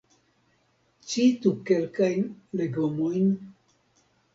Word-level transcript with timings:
Citu 1.11 1.51
kelkajn 1.67 2.21
legomojn? 2.59 3.33